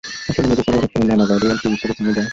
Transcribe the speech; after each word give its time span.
আসলে 0.29 0.43
মেঝে 0.49 0.61
ছাড়াও 0.65 0.79
অনেক 0.79 0.91
সময় 0.93 1.07
নালা, 1.09 1.25
গাইডওয়াল, 1.29 1.57
সিঁড়ি 1.61 1.73
ইত্যাদি 1.75 1.95
ভেঙে 1.99 2.13
যায়। 2.17 2.29